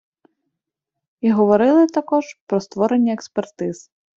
[1.21, 3.89] І говорили також про створення експертиз.